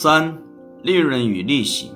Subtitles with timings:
[0.00, 0.38] 三、
[0.84, 1.90] 利润与利息。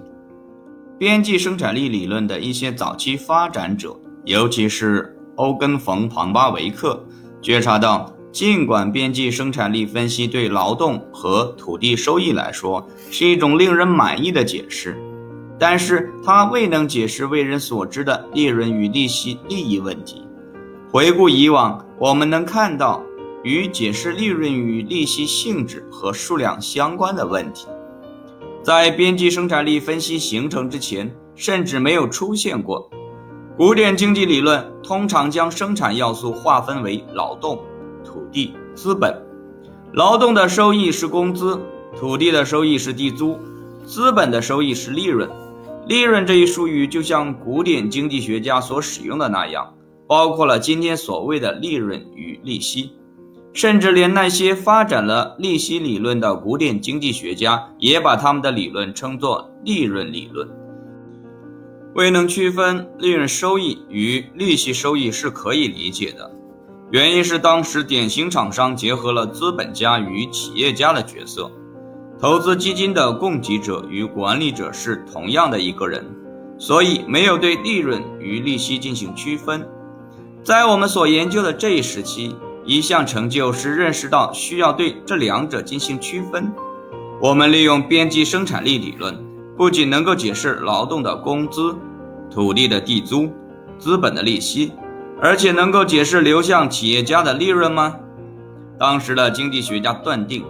[0.99, 7.07] 边际生产力理论的一些早期发展者，尤其是欧根·冯·庞巴维克，
[7.41, 15.00] 觉察到，尽管边际生产力分析对劳动和土地收益来说是一种令人满意的解释，
[15.57, 20.27] 但是它未能解释为人所知的利润与利息利益问题。
[20.91, 23.00] 回顾以往，我们能看到
[23.45, 27.69] 与解释利润与利息性质和数量相关的问题。
[28.62, 32.89] 在边际生产力分析形成之前，甚至没有出现过。
[33.56, 37.61] 古典经济理论通常将生产要素划分为劳动、
[38.05, 39.20] 土地、资本。
[39.92, 41.61] 劳动的收益是工资，
[41.98, 43.39] 土地的收益是地租，
[43.84, 45.28] 资本的收益是利润。
[45.89, 49.75] 利润这一术语就像古典经济学家所使用的那样，
[50.06, 52.92] 包括了今天所谓的利润与利息。
[53.55, 60.48] 甚至连那些发展了利息理论的古典经济学家，也把他们的理论称作利润理论。
[61.94, 66.31] 未能区分利润收益与利息收益是可以理解的，
[66.91, 71.50] 原因是当时典型厂商结合了资本家与企业家的角色，
[72.19, 76.03] 投资基金的供给者与管理者是同样的一个人，
[76.56, 79.69] 所以没有对利润与利息进行区分。
[80.42, 82.34] 在我们所研究的这一时期。
[82.65, 86.53] 一项成就是认识到需要对这两者进行区分。
[87.21, 89.17] 我们利用边际生产力理论，
[89.57, 91.77] 不仅能够解释劳动的工资、
[92.31, 93.31] 土地的地租、
[93.79, 94.73] 资本的利息，
[95.21, 97.97] 而且能够解释流向企业家的利润吗？
[98.79, 100.45] 当时的经济学家断定，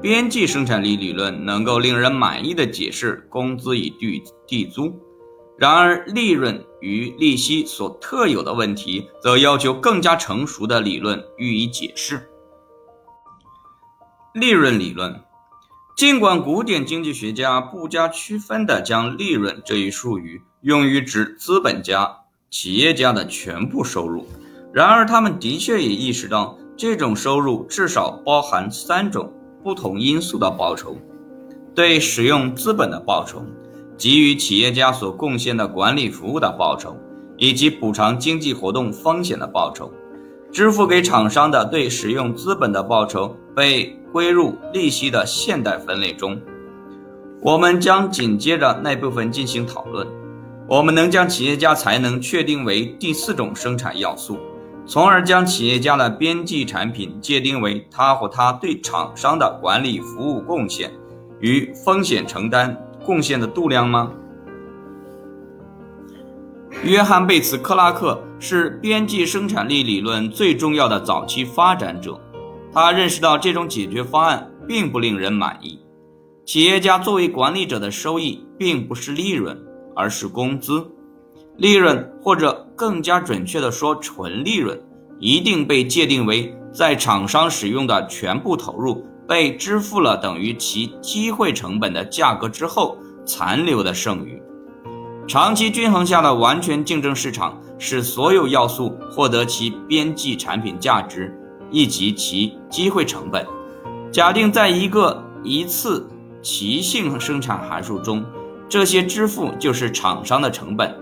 [0.00, 4.92] 边际生产力理论能够令人满意的解释工资与地地租。
[5.58, 12.30] 然而，利润与利息所特有的问题，则要求更加成熟的理论予以解释。
[14.34, 15.20] 利润理论，
[15.96, 22.18] 尽管古典经济学家不加区分地将利润这一术语用于指资本家、
[22.50, 24.28] 企业家的全部收入，
[24.72, 29.32] 然而他们的确也意识到，这种收入至少包含三种
[29.64, 30.96] 不同因素的报酬：
[31.74, 33.42] 对使用资本的报酬。
[33.98, 36.96] 给予企业家所贡献的管理服务的报酬，
[37.36, 39.92] 以及补偿经济活动风险的报酬，
[40.52, 46.40] 支付给厂商的对使用资本的报酬被归入利息的现代分类中。
[47.42, 50.06] 我们将紧接着那部分进行讨论。
[50.68, 54.38] 我们能将企业家才能确定为第四种生产要素，
[54.86, 60.92] 从而将企业家的边际产品界定为他或他对厂商的管理服务贡献
[61.40, 62.76] 与风险承担。
[63.04, 64.12] 贡献的度量吗？
[66.84, 72.20] 约翰·贝茨·克拉克是边际生产力理论最重要的早期发展者。
[72.72, 75.80] 他认识到这种解决方案并不令人满意。
[76.44, 79.58] 企业家作为管理者的收益并不是利润，
[79.96, 80.86] 而是工资。
[81.56, 84.80] 利润，或者更加准确地说，纯利润，
[85.18, 89.04] 一定被界定为在厂商使用的全部投入。
[89.28, 92.96] 被支付了等于其机会成本的价格之后
[93.26, 94.42] 残留的剩余。
[95.28, 101.38] 长期均衡下的完全竞争市场使所有要素获得其边际产品价值
[101.70, 103.46] 以及其机会成本。
[104.10, 106.08] 假定在一个一次
[106.40, 108.24] 齐性生产函数中，
[108.66, 110.96] 这些支付就是厂商的成本。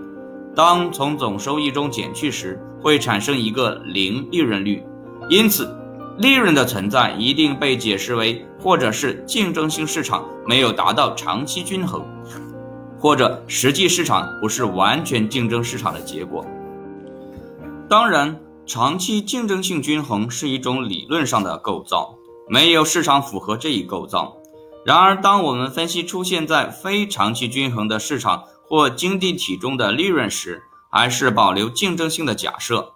[0.53, 4.83] 当从总收益中减去时，会产生一个零利润率。
[5.29, 5.73] 因此。
[6.17, 12.03] 利润的存在一定被解释为，或者是竞争性市场没有达到长期均衡，
[12.99, 16.43] 或者实际市场不是完全竞争市场的结果。
[17.87, 18.35] 当然，
[18.65, 22.15] 长期竞争性均衡是一种理论上的构造，
[22.49, 24.35] 没有市场符合这一构造。
[24.83, 32.91] 然而，当我们分析出现在非长期均衡的市场或经济体中的利润时，还是保留竞争性的假设。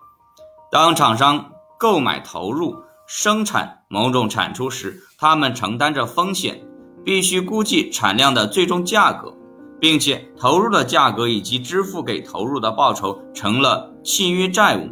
[0.72, 2.76] 当厂商购买投入。
[3.14, 6.64] 生产某种产出时，他们承担着风险，
[7.04, 9.35] 必须估计产量的最终价格，
[9.82, 14.88] 并且投入的价格以及支付给投入的报酬成了契约债务。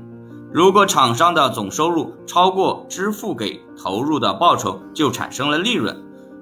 [0.52, 5.96] 如果厂商的总收入超过支付给投入的报酬，就产生了利润；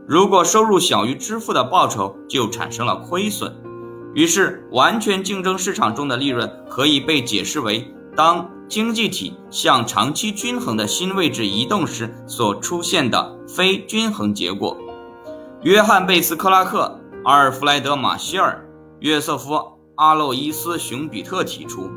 [0.07, 3.55] 如果收入小于支付的报酬，就产生了亏损。
[4.15, 8.49] 于是，完全竞争市场中的利润可以被解释为当。
[8.69, 14.77] 经济体向长期均衡的新位置移动时所出现的非均衡结果。
[15.63, 18.67] 约翰·贝斯·克拉克、阿尔弗莱德·马歇尔、
[18.99, 19.53] 约瑟夫·
[19.95, 21.89] 阿洛伊斯·熊比特提出，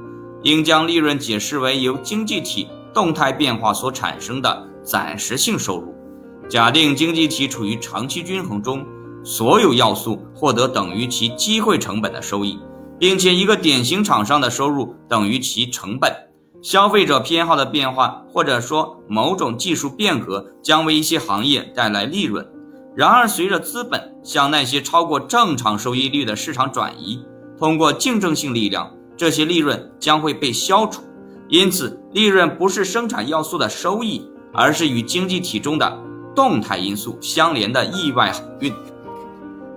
[0.42, 5.94] 应将利润解释为由经济体动态变化所产生的暂时性收入。
[6.48, 8.86] 假定经济体处于长期均衡中，
[9.22, 12.58] 所有要素获得等于其机会成本的收益，
[12.98, 16.29] 并且一个典型厂商的收入等于其成本。
[16.62, 22.46] 消费者偏好的变化，或者说某种技术变革，将为一些行业带来利润。
[22.94, 27.24] 然而，随着资本向那些超过正常收益率的市场转移，
[27.58, 31.02] 通过竞争性力量，这些利润将会被消除。
[31.48, 35.98] 因此，利润不是生产要素的收益，而是与经济体中的
[36.34, 38.72] 动态因素相连的意外好运。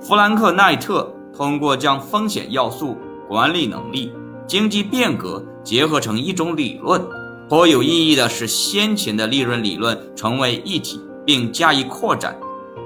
[0.02, 2.98] 弗兰克·奈特通过将风险要素、
[3.30, 4.12] 管理能力、
[4.46, 7.02] 经济变革结合成一种理论，
[7.48, 12.38] 颇有意义的是先前的利润理论成为一体，并加以扩展。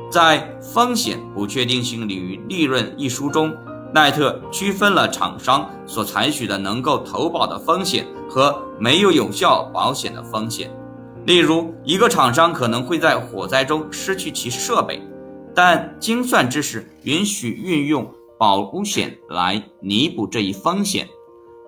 [0.10, 3.54] 在《风险不确定性与利润》一书中，
[3.94, 10.72] 奈特区分了厂商所采取的能够投保的风险和没有有效保险的风险。
[11.26, 15.02] 例如，一个厂商可能会在火灾中失去其设备，
[15.54, 21.06] 但精算知识允许运用保险来弥补这一风险，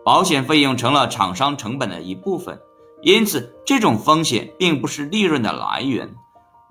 [0.03, 2.59] 保险费用成了厂商成本的一部分。
[3.01, 6.13] 因此，这种风险并不是利润的来源。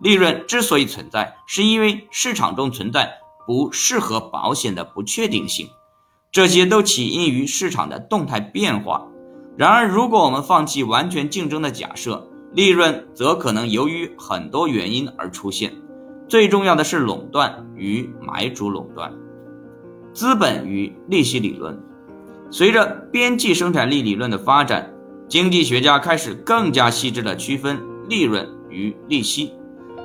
[0.00, 3.10] 利润之所以存在，是因为市场中存在
[3.46, 5.68] 不适合保险的不确定性，
[6.30, 9.06] 这些都起因于市场的动态变化。
[9.56, 15.72] 然而，如果我们放弃完全竞争的假设，利润则可能由于很多原因而出现。
[16.28, 19.12] 最重要的是垄断与买主垄断。
[20.12, 21.82] 资本与利息理论，
[22.50, 24.90] 随着边际生产力理论的发展，
[25.28, 27.78] 经济学家开始更加细致地区分
[28.08, 29.52] 利润与利息。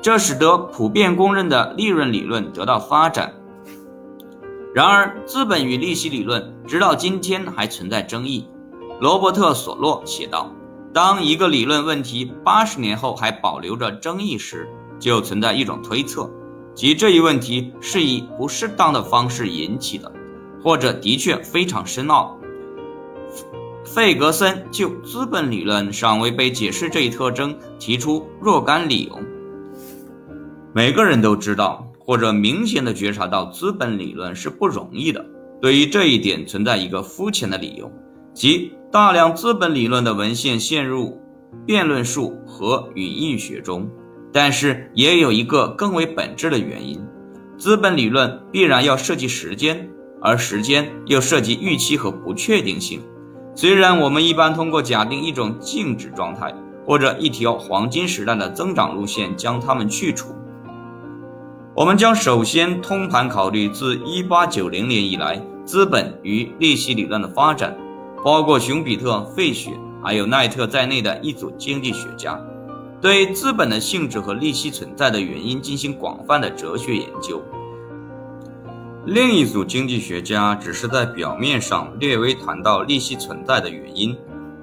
[0.02, 3.34] 这使得普遍公认的利润理论得到发展。
[4.76, 8.46] 然而，资本与利息理论直到今天还存在争议。
[9.00, 10.52] 罗伯特·索洛写道
[10.94, 14.68] ：“当一个理论问题八十年后还保留着争议时，
[15.00, 16.30] 就存在一种推测，
[16.76, 20.12] 即这一问题是以不适当的方式引起的，
[20.64, 22.40] 或者的确非常深奥。”
[23.86, 29.20] 费格森就资本理论尚未被解释这一特征提出若干理由。
[30.74, 35.24] 每个人都知道，或者明显的觉察到资本理论是不容易的。
[35.62, 37.92] 对于这一点，存在一个肤浅的理由，
[38.34, 41.22] 即大量资本理论的文献陷入
[41.66, 43.88] 辩论术和语义学中。
[44.32, 47.00] 但是，也有一个更为本质的原因：
[47.58, 49.88] 资本理论必然要涉及时间，
[50.24, 53.02] 而时间又涉及预期和不确定性。
[53.54, 56.56] 虽然我们一般通过假定一种静止状态
[56.86, 60.30] 或者一条黄金时代的增长路线将它们去除。
[61.76, 67.76] 我们将首先通盘考虑自1890年以来资本与利息理论的发展，
[68.24, 69.72] 包括熊彼特、费雪
[70.04, 72.40] 还有奈特在内的一组经济学家，
[73.02, 77.42] 对资本的性质和利息存在的原因进行广泛的哲学研究。
[79.06, 84.16] 另一组经济学家只是在表面上略微谈到利息存在的原因，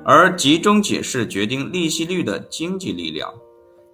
[0.03, 3.31] 而集中解释决定利息率的经济力量。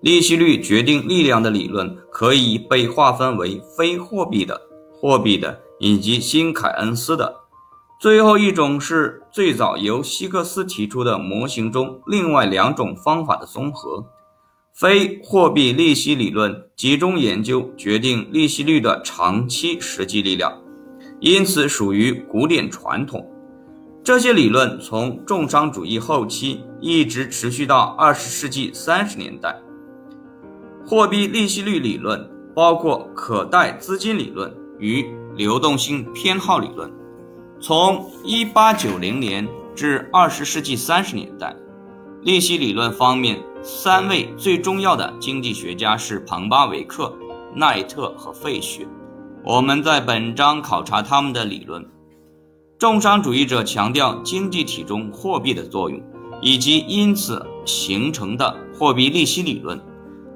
[0.02, 4.60] 利息率决定力量的理论可以被划分为非货币的、
[4.92, 7.40] 货币的以及新凯恩斯的。
[8.00, 14.04] 最后一种是最早由希克斯提出的模型中另外两种方法的综合。
[14.78, 20.52] 非货币利息理论集中研究决定利息率的长期实际力量，
[21.18, 23.26] 因此属于古典传统。
[24.04, 29.58] 这些理论从重商主义后期一直持续到二十世纪三十年代。
[30.86, 36.92] 货币利息率理论包括可贷资金理论与流动性偏好理论。
[37.58, 41.56] 从1890年至20世纪30年代，
[42.26, 47.16] 利息理论方面三位最重要的经济学家是庞巴维克、
[47.54, 48.84] 奈特和费雪。
[49.44, 51.88] 我们在本章考察他们的理论。
[52.80, 56.02] 重商主义者强调经济体中货币的作用，
[56.42, 59.80] 以及因此形成的货币利息理论。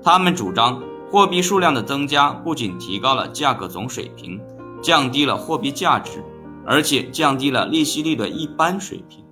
[0.01, 0.81] 他们主张，
[1.11, 4.41] 货币数量的增加不仅提高了价格总水平，
[4.81, 6.23] 降低了货币价值，
[6.65, 9.25] 而且降低了利息率的一般水平。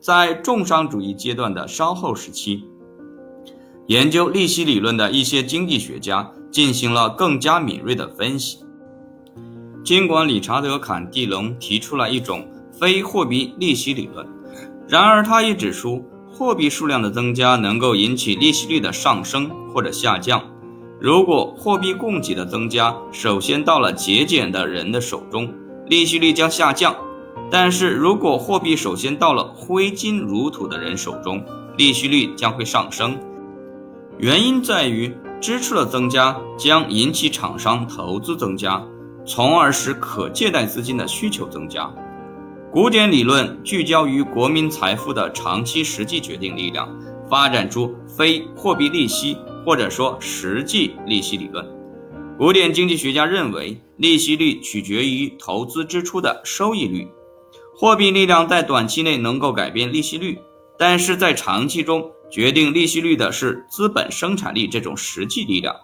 [0.00, 2.64] 在重商主义阶段的稍后时期，
[3.86, 8.58] 研究利息理论的一些经济学家进行了更加敏锐的分析。
[9.84, 14.26] 尽管理查德·坎蒂隆提出了一种非货币利息理论，
[14.88, 16.04] 然而他也指出。
[16.32, 20.42] 货币数量的增加能够引起利息率的上升或者下降。
[20.98, 25.52] 如果货币供给的增加首先到了节俭的人的手中，
[25.86, 26.94] 利息率将下降；
[27.50, 31.44] 但是如果货币首先到了挥金如土的人手中，
[31.76, 33.18] 利息率将会上升。
[34.18, 38.84] 原因在于支出的增加将引起厂商投资增加，
[39.24, 41.90] 从而使可借贷资金的需求增加。
[42.70, 46.88] 古典理论聚焦于国民财富的长期实际决定力量，
[47.28, 51.66] 发展出非货币利息或者说实际利息理论。
[52.38, 57.08] 古典经济学家认为，利息率取决于投资支出的收益率，
[57.80, 60.38] 货币力量在短期内能够改变利息率，
[60.78, 65.74] 但是在长期中决定利息率的是资本生产力这种实际力量。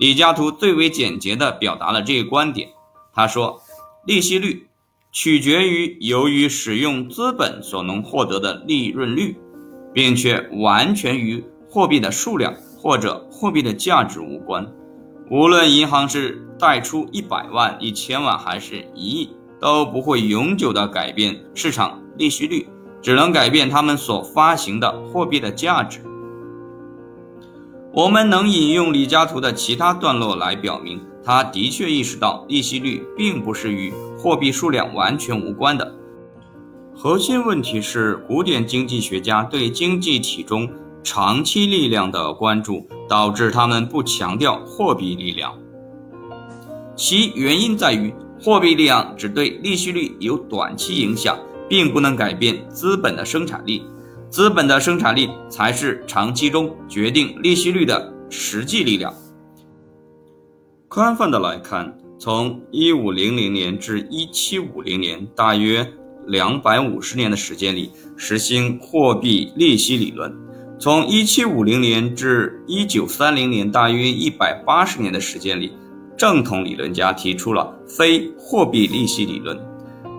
[0.00, 2.70] 李嘉图最为简洁地表达了这个观点。
[3.14, 3.62] 他说，
[4.04, 4.66] 利息率
[5.12, 9.36] 取决于由于使用资本所能获得的利润率，
[9.94, 14.68] 并且完全与货币的数量或者货币的价值无关。
[15.30, 22.68] 无论银行是贷出一百万、一千万还是一亿，都不会永久地改变市场利息率，
[23.02, 26.00] 只能改变他们所发行的货币的价值。
[27.92, 35.94] 我们能引用李嘉图的其他段落来表明，他的确意识到利息率并不是与货币数量完全无关的。
[36.94, 40.68] 核心问题是，古典经济学家对经济体中
[41.02, 45.54] 长期力量的关注，导致他们不强调货币力量。
[46.94, 53.82] 其原因在于，货币力量只对利息率有短期影响，并不能改变资本的生产力。
[54.30, 59.12] 资本的生产力才是长期中决定利息率的实际力量。
[60.86, 65.86] 宽泛的来看，从一五零零年至一七五零年，大约
[66.26, 70.30] 两百五十年的时间里，实行货币利息理论；
[70.78, 75.72] 从一七五零年至一九三零年，大约一百八十年的时间里，
[76.18, 79.56] 正统理论家提出了非货币利息理论。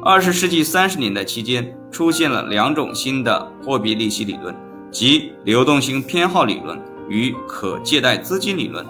[0.01, 4.55] 二十世纪三十年代期间，出现了两种新的货币利息理论，
[4.89, 6.79] 即流动性偏好理论
[7.09, 8.85] 与可借贷资金理论。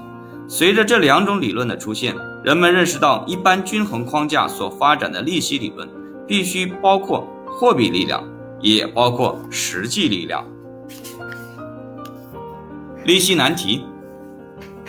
[0.47, 5.89] 随着这两种理论的出现，人们认识到，一般均衡框架所发展的利息理论
[6.27, 8.23] 必须包括货币力量，
[8.61, 10.45] 也包括实际力量。
[13.03, 13.81] 利息难题，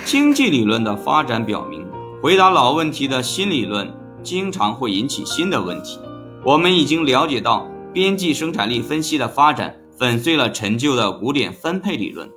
[0.05, 1.87] 经济理论的发展表明，
[2.23, 3.91] 回答老问题的新理论
[4.23, 5.99] 经常会引起新的问题。
[6.45, 12.31] 我们已经了解到，边际生产力分析的发展粉碎了陈旧的古典分配理论。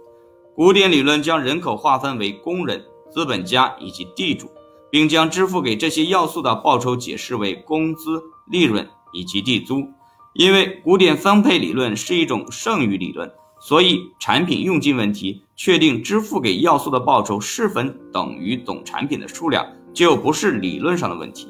[0.55, 4.49] 古典理论将人口划分为工人、资本家以及地主，
[4.89, 9.85] 并将支付给这些要素的报酬解释为工资、利润以及地租。
[10.33, 13.29] 因为古典分配理论是一种剩余理论，
[13.65, 21.48] 所以产品用尽问题确定支付给要素的报酬是否等于总产品的数量，就不是理论上的问题。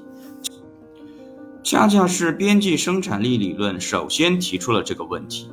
[1.63, 5.49] 恰恰是边际生产力理论首先提出了这个问题。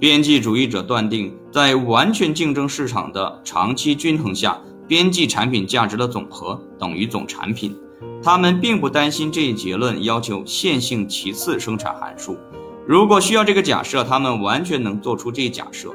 [0.00, 7.76] 边际主义者断定，在完全竞争市场的长期均衡下，边际产品价值的总和等于总产品。
[8.20, 12.36] 他们并不担心这一结论要求线性其次生产函数。
[12.86, 15.94] 如果需要这个假设，他们完全能做出这一假设。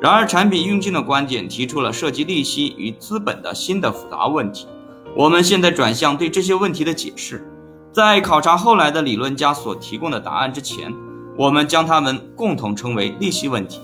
[0.00, 4.68] 然而，产品用尽的观点提出了涉及利息与资本的新的复杂问题。
[5.16, 7.44] 我们现在转向对这些问题的解释。
[7.92, 10.94] 在考察后来的理论家所提供的答案之前，
[11.36, 13.80] 我们将它们共同称为利息问题。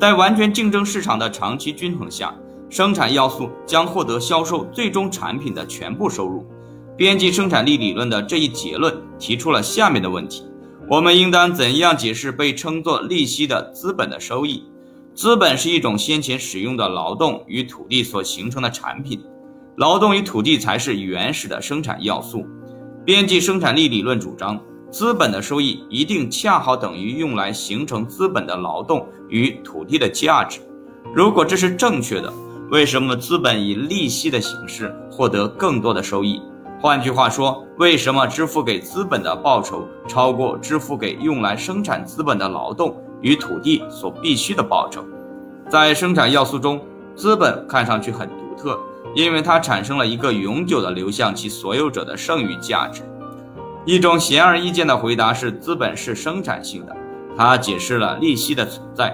[0.00, 2.34] 在完全竞争市场的长期均衡下，
[2.68, 6.44] 生产要素将获得销售最终产品的全部收入。
[6.96, 10.44] 边际生产力理论的这一结论提出了下面的问题：
[10.88, 14.62] 我们应当怎样解释被称作利息的资本的收益？
[15.16, 19.20] 资本是一种先前使用的劳动与土地所形成的产品，
[19.76, 22.46] 劳动与土地才是原始的生产要素。
[23.04, 30.60] 边际生产力理论主张，资本的收益一定恰好等于用来形成资本的劳动与土地的价值。
[31.12, 32.32] 如果这是正确的，
[32.70, 36.40] 为什么资本以利息的形式获得更多的收益？
[36.86, 45.04] 换句话说，为什么支付给资本的报酬超过支付给用来生产资本的劳动与土地所必须的报酬？
[45.68, 46.80] 在生产要素中，
[47.16, 48.78] 资本看上去很独特。
[49.16, 53.02] 因为它产生了一个永久的流向其所有者的剩余价值。
[53.84, 56.96] 一种显而易见的回答是，资本是生产性的，
[57.36, 59.12] 它解释了利息的存在。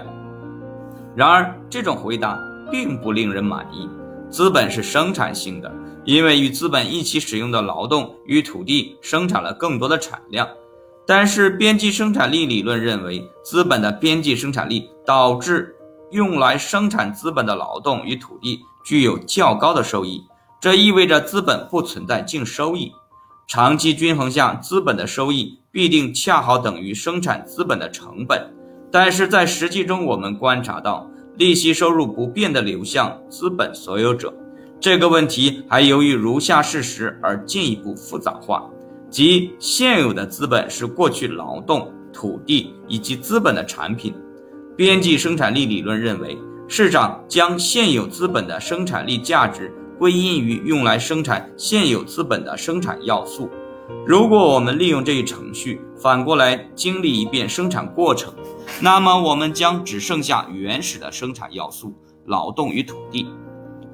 [1.15, 2.37] 然而，这种回答
[2.69, 3.89] 并不令人满意。
[4.29, 5.71] 资本是生产性的，
[6.05, 10.47] 因为与资本一起使用的劳动与土地生产了更多的产量。
[11.05, 15.75] 但是，边际生产力理论认为，资本的边际生产力导致
[16.11, 18.59] 用来生产资本的劳动与土地。
[18.85, 20.21] 具有较高的收益，
[20.59, 22.91] 这意味着资本不存在净收益。
[23.47, 28.53] 长期均衡下，资本的收益必定恰好等于生产资本的成本。
[28.91, 34.33] 但是在实际中，我们观察到利息收入不变地流向资本所有者，
[34.83, 38.69] 这个问题还由于如下事实而进一步复杂化，
[39.09, 44.13] 即现有的资本是过去劳动、土地以及资本的产品。
[44.75, 46.37] 边际生产力理论认为，
[46.67, 53.49] 市场将现有资本的生产力价值归因于用来生产现有资本的生产要素。
[54.05, 58.33] 如果我们利用这一程序，反过来经历一遍生产过程，
[58.81, 61.93] 那么我们将只剩下原始的生产要素——
[62.27, 63.27] 劳动与土地。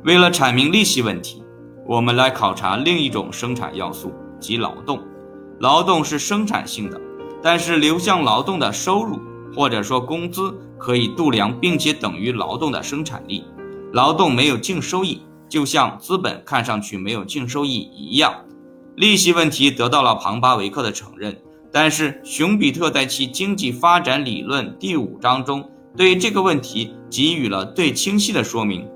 [0.04, 1.44] 为了阐明利息问题，
[1.86, 4.98] 我们来考察另一种生产要素，即劳动。
[5.60, 7.00] 劳动是生产性的，
[7.44, 9.20] 但是流向劳动的收入
[9.54, 13.44] 或者说工资可以度量并且等于劳动的生产力。
[13.92, 18.34] 劳动没有净收益，就像资本看上去没有净收益一样。
[18.96, 21.38] 利息问题得到了庞巴维克的承认，
[21.74, 28.88] 但是熊彼特在其经济发展理论第五章中对这个问题给予了最清晰的说明。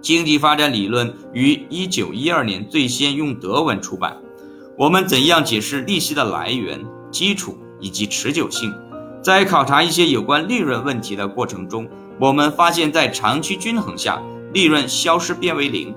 [0.00, 4.16] 经济发展理论于一九一二年最先用德文出版。
[4.78, 8.72] 我们怎样解释利息的来源、基础以及持久性？
[9.22, 11.86] 在考察一些有关利润问题的过程中，
[12.18, 14.22] 我们发现，在长期均衡下，
[14.54, 15.94] 利润消失变为零。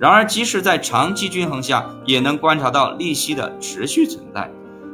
[0.00, 4.50] 然而，即使在长期均衡下，也能观察到利息的持续存在。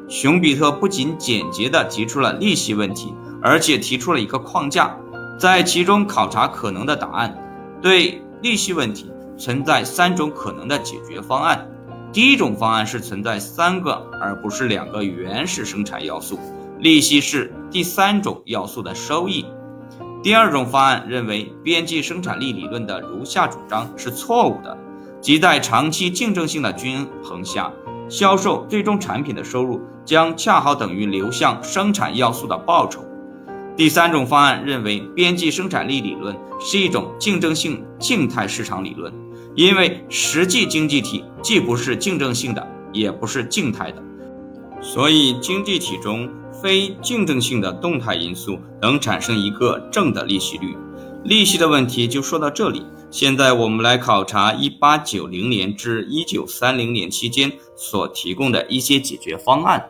[0.07, 4.95] 熊彼特不仅简洁地提出了利息问题，而且提出了一个框架，
[5.39, 7.35] 在其中考察可能的答案。
[7.81, 8.21] 对。
[8.43, 11.67] 利息问题存在三种可能的解决方案。
[12.13, 16.39] 第一种方案是存在三个而不是两个原始生产要素，
[16.79, 19.45] 利息是第三种要素的收益。
[20.23, 24.77] 第二种方案认为边际生产力理论的如下主张是错误的，
[25.21, 27.73] 即在长期竞争性的均衡下，
[28.09, 33.05] 销售最终产品的收入将恰好等于流向生产要素的报酬。
[33.81, 39.11] 第三种方案认为，边际生产力理论是一种竞争性静态市场理论，
[39.55, 44.03] 因为实际经济体既不是竞争性的，也不是静态的，
[44.83, 50.77] 所以经济体中非竞争性的动态因素能产生一个正的利息率。
[51.25, 52.85] 利息的问题就说到这里。
[53.11, 59.83] 现在我们来考察1890年至1930年期间所提供的一些解决方案。